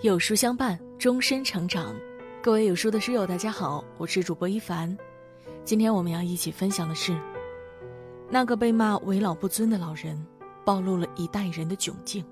[0.00, 1.92] 有书相伴，终身成长。
[2.40, 4.96] 各位有书的书友，大家好，我是主播一凡。
[5.64, 7.12] 今天我们要一起分享的是，
[8.30, 10.24] 那个被骂为老不尊的老人，
[10.64, 12.24] 暴露了一代人的窘境。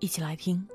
[0.00, 0.66] 一起来听。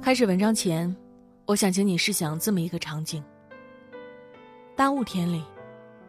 [0.00, 0.96] 开始文章前，
[1.46, 3.22] 我想请你试想这么一个场景：
[4.74, 5.44] 大雾天里，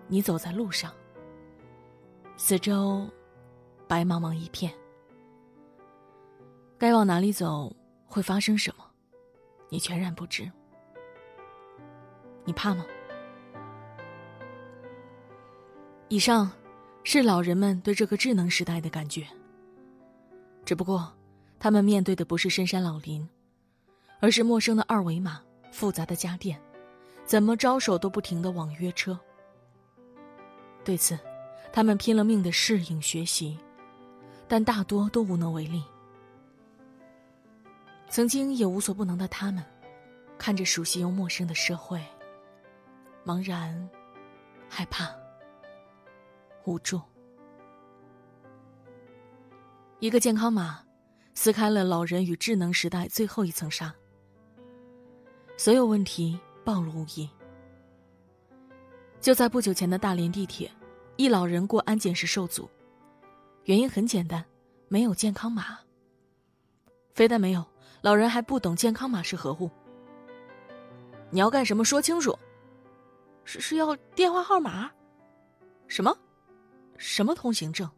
[0.07, 0.91] 你走在路上，
[2.35, 3.07] 四周
[3.87, 4.73] 白茫茫一片，
[6.75, 7.71] 该往哪里走，
[8.07, 8.83] 会发生什么，
[9.69, 10.51] 你全然不知。
[12.43, 12.83] 你怕吗？
[16.07, 16.51] 以上
[17.03, 19.27] 是老人们对这个智能时代的感觉，
[20.65, 21.13] 只不过
[21.59, 23.29] 他们面对的不是深山老林。
[24.19, 26.59] 而是陌生的二维码、复杂的家电，
[27.25, 29.19] 怎么招手都不停的网约车。
[30.83, 31.17] 对此，
[31.71, 33.57] 他们拼了命的适应学习，
[34.47, 35.83] 但大多都无能为力。
[38.09, 39.63] 曾经也无所不能的他们，
[40.37, 42.01] 看着熟悉又陌生的社会，
[43.25, 43.89] 茫然、
[44.69, 45.13] 害怕、
[46.65, 47.01] 无助。
[49.99, 50.81] 一个健康码，
[51.33, 53.93] 撕开了老人与智能时代最后一层纱。
[55.57, 57.27] 所有问题暴露无遗。
[59.19, 60.71] 就在不久前的大连地铁，
[61.15, 62.69] 一老人过安检时受阻，
[63.63, 64.45] 原因很简单，
[64.87, 65.79] 没有健康码。
[67.15, 67.65] 非但没有，
[68.01, 69.69] 老人还不懂健康码是何物。
[71.31, 71.83] 你要干什么？
[71.83, 72.37] 说清楚。
[73.43, 74.91] 是是要电话号码？
[75.87, 76.15] 什么？
[76.97, 77.89] 什么通行证？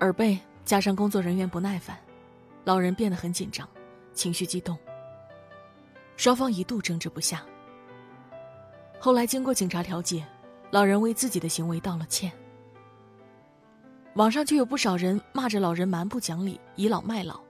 [0.00, 1.96] 耳背加上工作人员不耐烦，
[2.64, 3.68] 老人变得很紧张，
[4.12, 4.76] 情绪激动。
[6.16, 7.44] 双方一度争执不下。
[8.98, 10.26] 后来经过警察调解，
[10.70, 12.32] 老人为自己的行为道了歉。
[14.14, 17.40] 网上就有不少人骂着老人蛮不讲理、倚老卖老。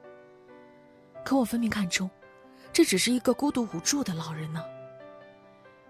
[1.25, 2.09] 可我分明看出，
[2.72, 4.65] 这只是一个孤独无助的老人呢。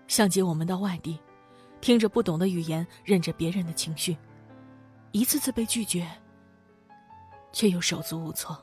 [0.06, 1.18] 像极我们到外地，
[1.80, 4.16] 听着不懂的语言，忍着别人的情绪，
[5.12, 6.06] 一次次被拒绝，
[7.52, 8.60] 却又手足无措。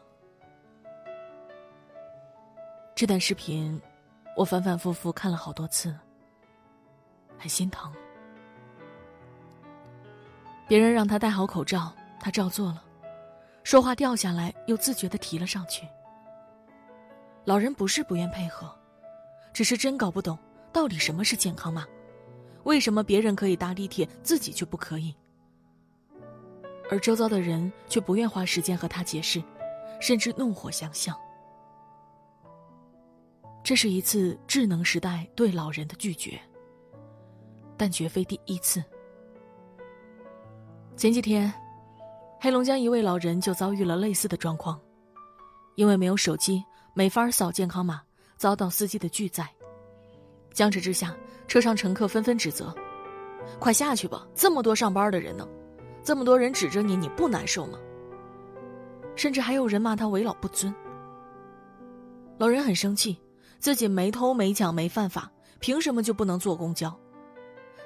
[2.94, 3.81] 这段视频。
[4.36, 5.96] 我反反复复看了好多次，
[7.38, 7.92] 很心疼。
[10.68, 12.84] 别人让他戴好口罩，他照做了，
[13.64, 15.88] 说话掉下来又自觉的提了上去。
[17.44, 18.74] 老人不是不愿配合，
[19.52, 20.38] 只是真搞不懂
[20.72, 21.86] 到底什么是健康码，
[22.63, 25.13] 为什么别人可以搭地铁，自己却不可以？
[26.90, 29.44] 而周遭的人却不愿花时间和他解释，
[30.00, 31.18] 甚至怒火相向。
[33.64, 36.40] 这是一次智能时代对老人的拒绝，
[37.78, 38.84] 但绝非第一次。
[40.98, 41.54] 前几天，
[42.40, 44.80] 黑龙江一位老人就遭遇了类似的状况，
[45.76, 46.64] 因为没有手机，
[46.94, 48.02] 没法扫健康码，
[48.36, 49.48] 遭到司机的拒载。
[50.52, 51.16] 僵持之下，
[51.48, 52.76] 车上乘客纷纷指责
[53.60, 55.48] ：“快下去吧，这么多上班的人呢，
[56.04, 57.80] 这么多人指着你，你不难受吗？”
[59.16, 60.74] 甚至还有人骂他为老不尊。
[62.38, 63.18] 老人很生气。
[63.62, 66.94] 自己没偷没抢没犯法，凭什么就不能坐公交？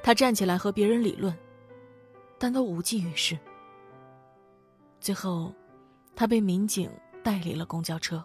[0.02, 1.38] 他站起来和别人理论，
[2.40, 3.38] 但都无济于事。
[5.02, 5.54] 最后，
[6.16, 6.90] 他被民警
[7.22, 8.24] 带离了公交车。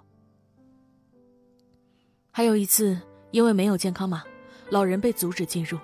[2.31, 2.97] 还有一次，
[3.33, 4.23] 因为没有健康码，
[4.71, 5.77] 老人被阻止进入。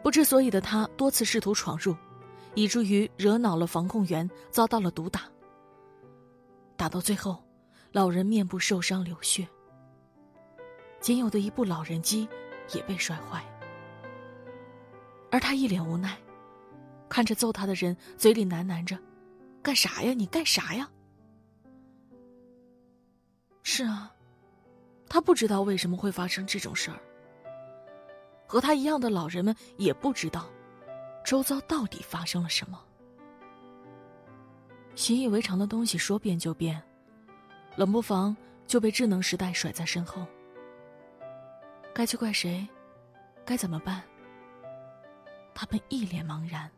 [0.00, 1.96] 不知所以的他多次试图闯入，
[2.54, 5.22] 以至于惹恼了防控员，遭到了毒打。
[6.76, 7.42] 打到最后，
[7.90, 9.44] 老人面部受伤流血。
[11.00, 12.28] 仅有的一部老人机
[12.74, 13.42] 也被摔坏，
[15.30, 16.16] 而他一脸无奈，
[17.08, 18.98] 看着揍他的人，嘴里喃喃着
[19.62, 20.12] ：“干啥呀？
[20.12, 20.88] 你干啥呀？”
[23.62, 24.12] 是啊，
[25.08, 26.98] 他不知道为什么会发生这种事儿。
[28.46, 30.50] 和他一样的老人们也不知道，
[31.24, 32.78] 周遭到底发生了什么。
[34.96, 36.82] 习以为常的东西说变就变，
[37.76, 38.36] 冷不防
[38.66, 40.26] 就被智能时代甩在身后。
[41.92, 42.66] 该去怪谁？
[43.44, 44.02] 该怎么办？
[45.54, 46.70] 他们一脸茫然。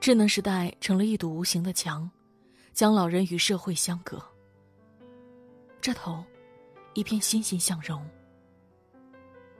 [0.00, 2.10] 智能时代成了一堵无形的墙，
[2.72, 4.22] 将老人与社会相隔。
[5.80, 6.24] 这头，
[6.94, 8.00] 一片欣欣向荣；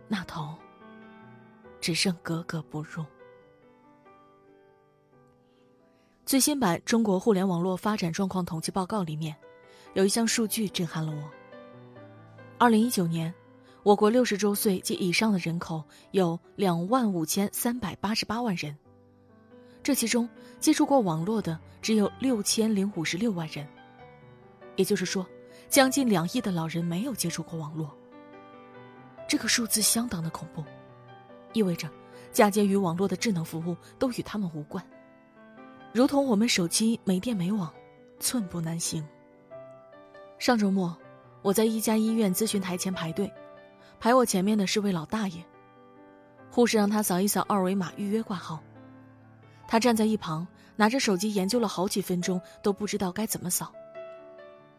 [0.08, 0.56] 那头，
[1.80, 3.04] 只剩格格不入。
[6.24, 9.36] 最新版《中国互联网络发展状况统计报告》里面，
[9.94, 11.39] 有一项数据震撼了我。
[12.60, 13.32] 二零一九年，
[13.82, 18.76] 我国六十周岁及以上的人口有两万五千三百八十八万人，
[19.82, 20.28] 这其中
[20.58, 23.66] 接触过网络的只有六千零五十六万人。
[24.76, 25.26] 也就是说，
[25.70, 27.96] 将近两亿的老人没有接触过网络。
[29.26, 30.62] 这个数字相当的恐怖，
[31.54, 31.88] 意味着
[32.30, 34.86] 嫁接于网络的智能服务都与他们无关，
[35.94, 37.72] 如同我们手机没电没网，
[38.18, 39.02] 寸步难行。
[40.38, 40.94] 上周末。
[41.42, 43.32] 我在一家医院咨询台前排队，
[43.98, 45.42] 排我前面的是位老大爷。
[46.50, 48.62] 护士让他扫一扫二维码预约挂号，
[49.66, 50.46] 他站在一旁
[50.76, 53.72] 拿着手机研究了好几分钟，都不知道该怎么扫。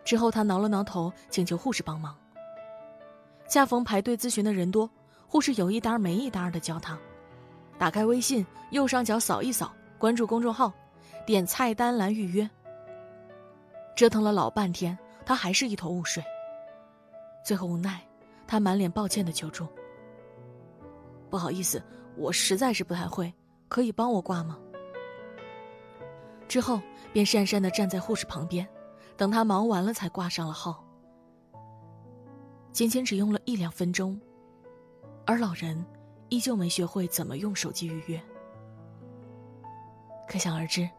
[0.03, 2.15] 之后他挠了挠头，请求护士帮忙。
[3.47, 4.89] 恰逢排队咨询的人多，
[5.27, 6.97] 护士有一搭没一搭的教他：
[7.79, 10.71] 打开微信右上角扫一扫，关注公众号，
[11.25, 12.49] 点菜单栏预约。
[13.95, 16.23] 折腾了老半天，他还是一头雾水。
[17.43, 18.01] 最后无奈，
[18.47, 19.67] 他满脸抱歉的求助
[21.29, 21.83] ：“不好意思，
[22.15, 23.33] 我实在是不太会，
[23.67, 24.57] 可以帮我挂吗？”
[26.47, 26.81] 之后
[27.13, 28.67] 便讪讪的站在护士旁边，
[29.15, 30.85] 等他忙完了才挂上了号。
[32.71, 34.19] 仅仅只用了一两分钟，
[35.25, 35.85] 而老人
[36.29, 38.21] 依旧没学会怎么用手机预约。
[40.27, 40.89] 可想而知，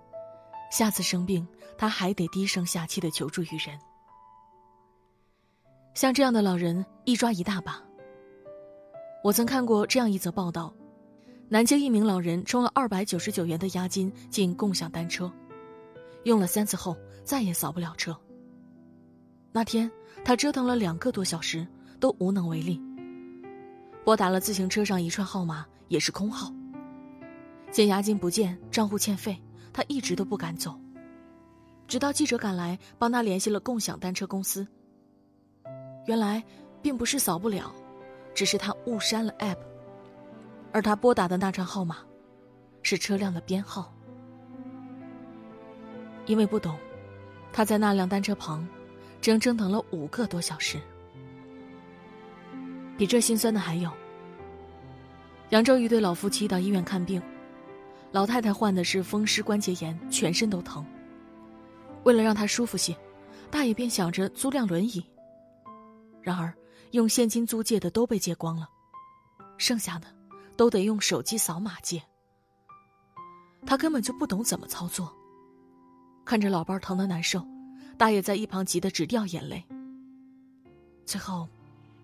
[0.71, 1.47] 下次生病
[1.79, 3.79] 他还得低声下气的求助于人。
[5.95, 7.83] 像这样的老人一抓一大把。
[9.23, 10.75] 我曾看过这样一则报道：
[11.49, 15.31] 南京一名老人充了二百九十九元的押金进共享单车，
[16.25, 18.17] 用了三次后再也扫不了车。
[19.53, 19.91] 那天
[20.25, 21.67] 他折腾了两个多小时
[22.01, 22.81] 都无能为力，
[24.03, 26.51] 拨打了自行车上一串号码也是空号。
[27.71, 29.41] 见押金不见，账户欠费，
[29.73, 30.75] 他一直都不敢走，
[31.87, 34.67] 直到记者赶来帮他联系了共享单车公司。
[36.07, 36.43] 原来，
[36.83, 37.73] 并不是扫不了，
[38.35, 39.59] 只是他误删了 App，
[40.73, 41.99] 而他拨打的那串号码，
[42.83, 43.95] 是车辆的编号。
[46.27, 46.77] 因为不懂，
[47.53, 48.67] 他在那辆单车旁，
[49.21, 50.79] 整整等了五个多小时。
[52.97, 53.91] 比这心酸的还有，
[55.51, 57.23] 扬州一对老夫妻到医院看病，
[58.11, 60.85] 老太太患的是风湿关节炎，全身都疼。
[62.05, 62.97] 为了让她舒服些，
[63.51, 65.05] 大爷便想着租辆轮椅。
[66.23, 66.55] 然而，
[66.93, 68.69] 用现金租借的都被借光了，
[69.59, 70.07] 剩下的
[70.57, 72.03] 都得用手机扫码借。
[73.67, 75.13] 他根本就不懂怎么操作。
[76.25, 77.45] 看着老伴疼得难受，
[77.99, 79.65] 大爷在一旁急得直掉眼泪。
[81.05, 81.49] 最后，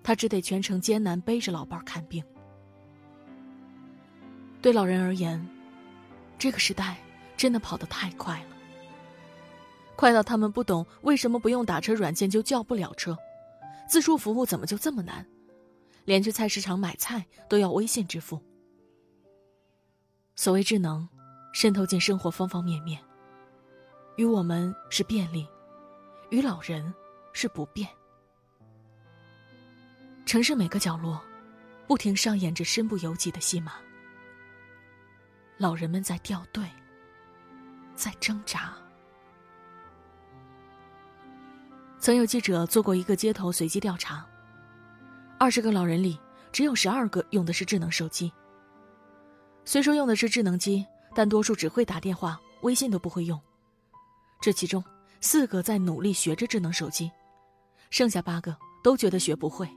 [0.02, 2.22] 他只得全程艰难背着老伴看病。
[4.60, 5.40] 对老人而言，
[6.36, 6.96] 这个时代
[7.36, 8.56] 真的跑得太快了，
[9.94, 13.16] 快到他们不懂为什么不用打车软件就叫不了车。
[13.88, 15.26] 自助服务怎么就这么难？
[16.04, 18.40] 连去菜市场买菜都要微信支付。
[20.36, 21.08] 所谓智能，
[21.52, 23.02] 渗透进生活方方面面，
[24.16, 25.46] 与我们是便利，
[26.30, 26.94] 与老人
[27.32, 27.88] 是不便。
[30.24, 31.20] 城市每个角落，
[31.86, 33.74] 不停上演着身不由己的戏码。
[35.56, 36.64] 老人们在掉队，
[37.96, 38.76] 在挣扎。
[42.00, 44.24] 曾有记者做过一个街头随机调查，
[45.36, 46.18] 二十个老人里
[46.52, 48.32] 只有十二个用的是智能手机。
[49.64, 53.38] 虽说用的是智能机，但多数只会打电话，微信都不会用。
[54.40, 54.82] 这其中
[55.20, 57.10] 四个在努力学着智能手机，
[57.90, 59.68] 剩下八个都觉得学不会。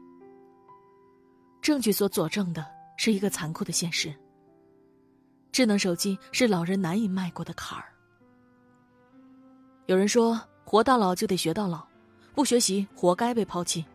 [1.60, 2.66] 证据所佐证的
[2.98, 4.13] 是一个残酷的现实：
[5.51, 7.86] 智能手机是老人难以迈过的坎儿。
[9.88, 11.90] 有人说，活到老就得学到老。
[12.34, 13.86] 不学习，活该被抛弃。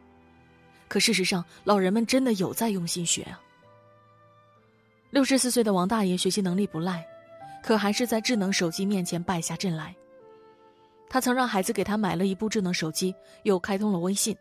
[0.88, 3.40] 可事实上，老人们真的有在用心学啊。
[5.10, 7.04] 六十四岁的王大爷学习能力不赖，
[7.62, 9.96] 可还是在智能手机面前败下阵来。
[11.08, 13.14] 他曾让孩子给他买了一部智能手机，
[13.44, 14.36] 又开通了微信，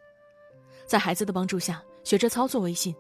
[0.86, 2.94] 在孩子的帮助下学着操作微信，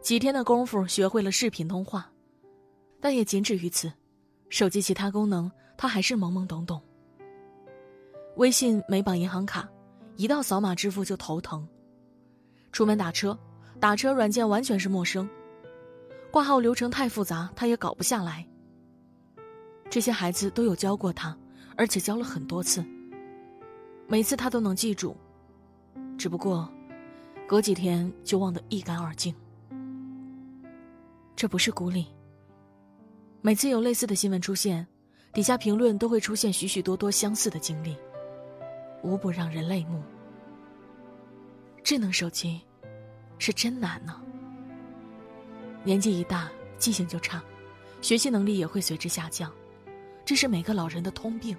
[0.00, 2.10] 几天的功夫学会了视频通话，
[3.00, 3.92] 但也仅止于此。
[4.50, 6.82] 手机其他功能他还是懵懵懂懂。
[8.36, 9.68] 微信没绑银行卡。
[10.18, 11.64] 一到扫码支付就头疼，
[12.72, 13.38] 出门打车，
[13.78, 15.28] 打车软件完全是陌生，
[16.32, 18.44] 挂号流程太复杂，他也搞不下来。
[19.88, 21.38] 这些孩子都有教过他，
[21.76, 22.84] 而且教了很多次，
[24.08, 25.16] 每次他都能记住，
[26.18, 26.68] 只不过，
[27.46, 29.32] 隔几天就忘得一干二净。
[31.36, 32.04] 这不是孤立。
[33.40, 34.84] 每次有类似的新闻出现，
[35.32, 37.96] 底下评论都会出现许许多多相似的经历。
[39.02, 40.02] 无不让人泪目。
[41.82, 42.60] 智能手机
[43.38, 44.20] 是真难呢。
[45.84, 47.42] 年纪一大，记性就差，
[48.00, 49.50] 学习能力也会随之下降，
[50.24, 51.56] 这是每个老人的通病。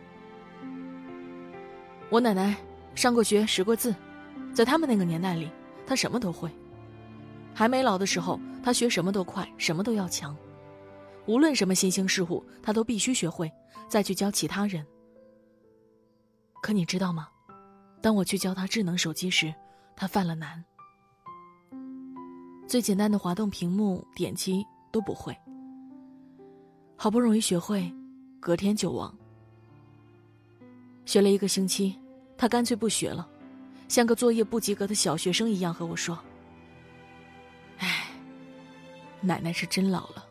[2.10, 2.55] 我奶奶
[2.96, 3.96] 上过学，识过字，
[4.53, 5.50] 在他们那个年代里，
[5.88, 6.51] 她什么都会。
[7.53, 10.36] 还没老的时候，她学什么都快，什么都要强，
[11.25, 13.51] 无论什么新兴事物，她都必须学会，
[13.88, 14.86] 再去教其他人。
[16.62, 17.30] 可你知道吗？
[18.01, 19.54] 当我去教他智能手机时，
[19.96, 20.63] 他犯了难。
[22.68, 25.36] 最简单的滑动屏幕、点击都不会。
[26.96, 27.92] 好不容易学会，
[28.39, 29.13] 隔天就忘。
[31.06, 31.98] 学了一个星期，
[32.38, 33.28] 他干脆不学了，
[33.88, 36.18] 像个作业不及格的小学生一样和我说
[37.80, 38.08] ：“哎，
[39.20, 40.25] 奶奶是真老了。”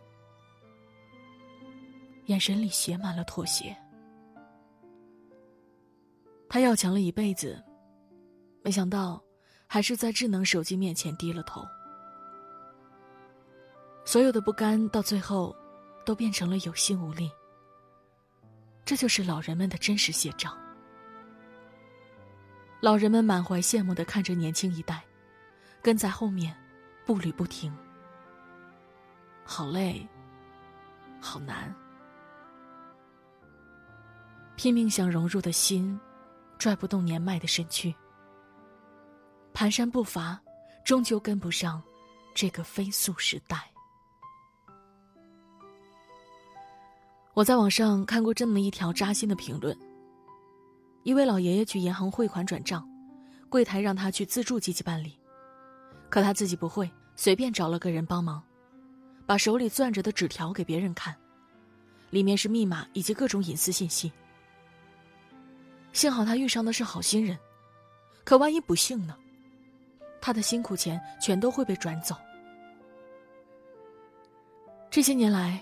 [2.26, 3.76] 眼神里写满了妥协。
[6.48, 7.62] 他要强了一辈子，
[8.62, 9.22] 没想到，
[9.66, 11.66] 还是在智能手机面前低了头。
[14.04, 15.54] 所有的不甘，到最后，
[16.06, 17.30] 都变成了有心无力。
[18.84, 20.56] 这就是老人们的真实写照。
[22.80, 25.04] 老人们满怀羡慕的看着年轻一代，
[25.82, 26.56] 跟在后面，
[27.04, 27.70] 步履不停。
[29.44, 30.08] 好累，
[31.20, 31.74] 好难，
[34.56, 35.98] 拼命想融入的心，
[36.58, 37.94] 拽不动年迈的身躯。
[39.54, 40.40] 蹒跚步伐，
[40.84, 41.82] 终究跟不上
[42.34, 43.70] 这个飞速时代。
[47.34, 49.76] 我在网上看过这么一条扎心的评论：
[51.04, 52.88] 一位老爷爷去银行汇款转账，
[53.48, 55.18] 柜台让他去自助机器办理，
[56.08, 58.42] 可他自己不会，随便找了个人帮忙，
[59.24, 61.14] 把手里攥着的纸条给别人看，
[62.10, 64.12] 里面是密码以及各种隐私信息。
[65.98, 67.36] 幸好他遇上的是好心人，
[68.22, 69.16] 可万一不幸呢？
[70.20, 72.14] 他的辛苦钱全都会被转走。
[74.88, 75.60] 这些年来。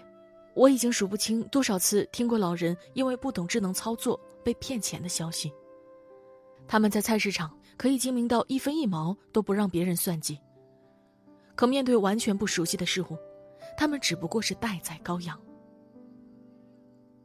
[0.54, 5.52] 我已经数不清多少次听过老人因为不懂智能操作被骗钱的消息。
[6.66, 10.40] 他们在菜市场可以精明到一分一毛都不让别人算计，
[11.54, 13.18] 可面对完全不熟悉的事物，
[13.76, 15.38] 他们只不过是待宰羔羊。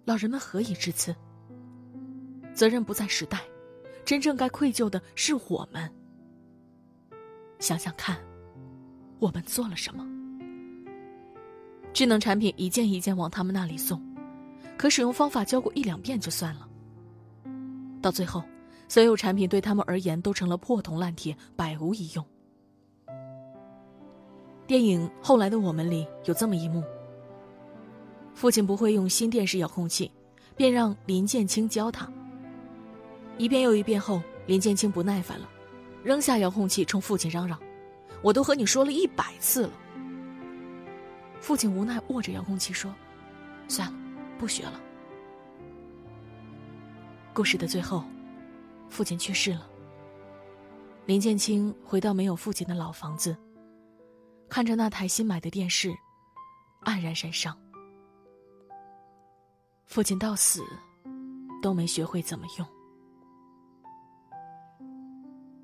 [0.04, 1.16] 老人们何以至此？
[2.54, 3.40] 责任不在时代，
[4.06, 5.92] 真正该愧疚的是我们。
[7.60, 8.18] 想想看，
[9.20, 10.06] 我们做了什么？
[11.94, 14.02] 智能产品一件一件往他们那里送，
[14.78, 16.68] 可使用方法教过一两遍就算了。
[18.02, 18.44] 到最后，
[18.88, 22.26] 所有产品对他们而言都成了破铜烂铁，百无一用。
[24.66, 26.82] 电影《后来的我们》里有这么一幕：
[28.34, 30.10] 父亲不会用新电视遥控器，
[30.56, 32.12] 便让林建清教他。
[33.42, 35.50] 一遍又一遍后，林建清不耐烦了，
[36.04, 37.60] 扔下遥控器，冲父亲嚷嚷
[38.22, 39.74] ：“我都和你说了一百次了。”
[41.42, 42.94] 父亲无奈握着遥控器说
[43.68, 44.00] ：“算了，
[44.38, 44.80] 不学了。”
[47.34, 48.04] 故事的最后，
[48.90, 49.68] 父亲去世了。
[51.08, 53.36] 林建清回到没有父亲的老房子，
[54.50, 55.92] 看着那台新买的电视，
[56.84, 57.58] 黯然神伤。
[59.88, 60.64] 父亲到死
[61.60, 62.68] 都没学会怎么用。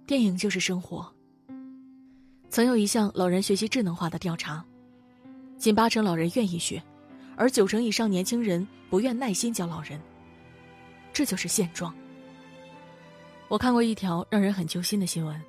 [0.08, 1.06] 电影就是生活。
[2.50, 4.64] 曾有一项老人学习智能化的调查。
[5.58, 6.82] 仅八成老人愿意学，
[7.36, 10.00] 而九成以上年轻人不愿耐心教老人。
[11.12, 11.94] 这就是现状。
[13.50, 15.42] 我看过一条让人很揪心的新闻：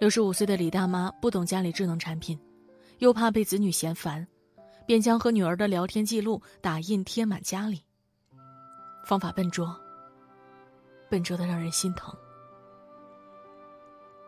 [0.00, 2.38] 六十五岁的李大妈不懂家里智能产品，
[3.00, 4.26] 又怕被子女嫌烦，
[4.86, 7.82] 便将和女儿的聊天记录打印贴满家里。
[9.04, 9.76] 方法笨拙，
[11.10, 12.14] 笨拙的让人心疼。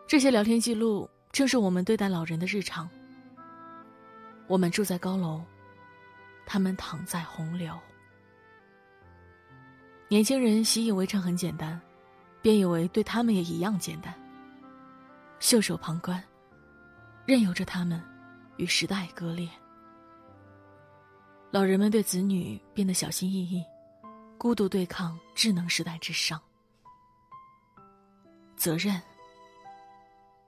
[0.09, 2.89] 这些聊天记录正是我们对待老人的日常。
[4.47, 5.43] 我们住在高楼，
[6.47, 7.77] 他们躺在洪流。
[10.09, 11.81] 年轻人习以为常很简单，
[12.41, 14.15] 便以为对他们也一样简单。
[15.41, 16.23] 袖手旁观，
[17.27, 18.01] 任由着他们
[18.59, 19.49] 与时代割裂。
[21.51, 23.65] 老人们对子女变得小心翼翼，
[24.39, 26.41] 孤独对抗智能时代之上。
[28.57, 29.03] 责任，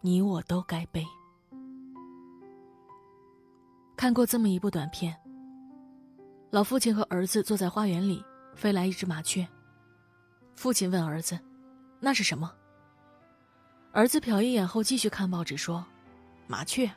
[0.08, 1.06] 你我都该背。
[3.94, 5.14] 看过这么一部短片。
[6.48, 8.24] 老父亲和儿子坐在花园里，
[8.54, 9.46] 飞来一只麻雀。
[10.56, 11.38] 父亲问儿子
[12.00, 12.50] ：“那是什么？”
[13.92, 15.84] 儿子瞟一眼后继续看报纸说
[16.48, 16.90] ：“麻雀。”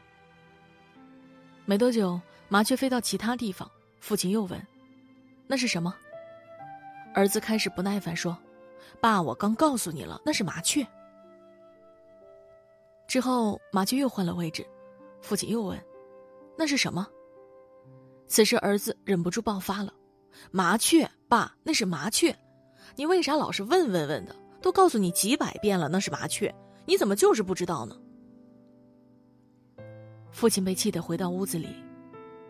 [1.68, 3.70] 没多久，麻雀飞到其他地方。
[4.00, 4.66] 父亲又问
[5.48, 5.94] ：“那是什么？”
[7.14, 8.38] 儿子开始不耐烦说
[9.02, 10.88] ：“爸，我刚告诉你了，那是麻雀。”
[13.12, 14.66] 之后，麻雀又换了位置，
[15.20, 15.78] 父亲又问
[16.58, 17.06] ：“那是什么？”
[18.26, 19.94] 此时，儿子忍不住爆发了
[20.50, 22.34] ：“麻雀，爸，那是麻雀！
[22.96, 24.34] 你为啥老是问问问的？
[24.62, 27.98] 都告诉你几百遍了，那是麻雀，你怎么就是不知道呢？”
[30.32, 31.68] 父亲被气得回到屋子里，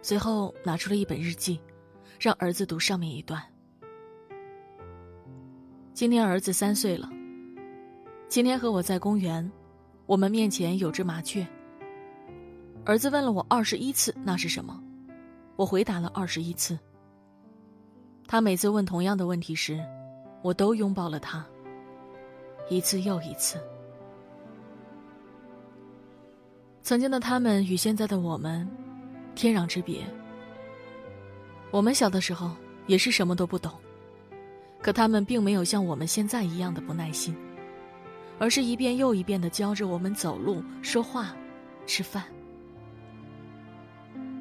[0.04, 1.60] 随后拿出了一本日记，
[2.20, 3.42] 让儿子读上面一段。
[5.96, 7.10] 今天儿子三岁了。
[8.30, 9.52] 今天和我在公园，
[10.12, 11.48] 我们面前有只麻雀。
[12.84, 14.78] 儿子问了我二十一次那是什么，
[15.56, 16.78] 我回答了二十一次。
[18.28, 19.82] 他每次问同样的问题时，
[20.42, 21.46] 我都拥抱了他，
[22.70, 23.58] 一次又一次。
[26.84, 28.68] 曾经的他们与现在的我们，
[29.34, 30.04] 天壤之别。
[31.72, 32.52] 我们小的时候
[32.86, 33.72] 也是什么都不懂，
[34.82, 37.34] 可他们并没有像我们现在一样的不耐心，
[38.42, 41.36] 而是一遍又一遍的教着我们走路、说话、
[41.86, 42.26] 吃饭。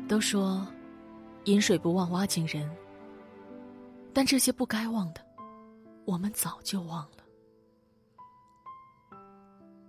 [0.08, 0.66] 都说，
[1.44, 2.66] 饮水不忘挖井人，
[4.14, 5.20] 但这些不该忘的，
[6.06, 7.18] 我们早就忘了。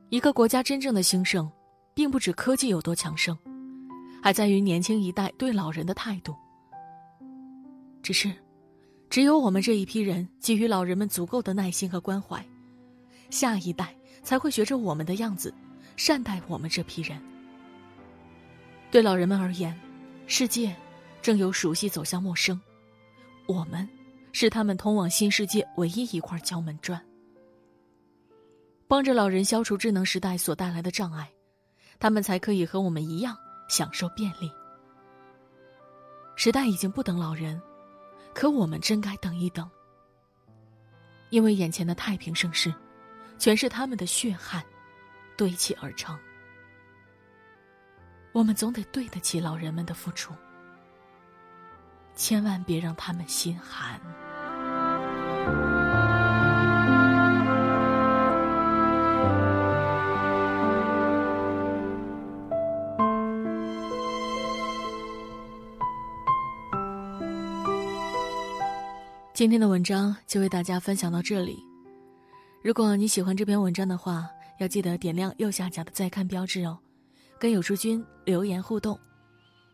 [0.09, 1.49] 一个国家真正的兴盛。
[1.93, 3.37] 并不止科技有多强盛，
[4.23, 6.33] 还在于年轻一代对老人的态度。
[8.01, 8.33] 只是，
[9.09, 12.43] 只有我们这一批人给予老人们足够的耐心和关怀，
[13.29, 15.53] 下一代才会学着我们的样子，
[15.95, 17.21] 善待我们这批人。
[18.89, 19.79] 对老人们而言，
[20.27, 20.75] 世界
[21.21, 22.59] 正由熟悉走向陌生，
[23.47, 23.87] 我们
[24.31, 27.01] 是他们通往新世界唯一一块敲门砖，
[28.87, 31.29] 帮着老人消除智能时代所带来的障碍。
[31.99, 33.37] 他们才可以和我们一样
[33.69, 34.51] 享受便利。
[36.35, 37.61] 时代已经不等老人，
[38.33, 39.69] 可我们真该等一等，
[41.29, 42.73] 因为眼前的太平盛世，
[43.41, 44.63] 全是他们的血汗
[45.35, 46.15] 堆砌而成。
[48.33, 50.31] 我们总得对得起老人们的付出，
[52.15, 53.99] 千万别让他们心寒。
[69.33, 71.70] 今天的文章就为大家分享到这里。
[72.63, 76.77] 如果你喜欢这篇文章的话，要记得点亮右下角的再看标志哦，
[77.39, 78.99] 跟有书君留言互动，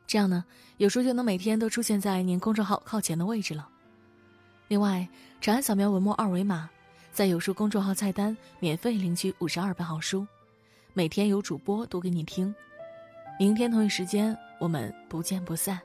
[0.07, 0.45] 这样呢，
[0.77, 3.67] 有书就能每天都出现在您公众号靠前的位置了。
[4.69, 5.05] 另外，
[5.41, 6.69] 长按扫描文末二维码，
[7.11, 10.25] 在有书公众号菜单免费领取五十二本好书，
[10.93, 12.55] 每天有主播读给你听。
[13.37, 15.77] 明天同一时间，我们不见不散。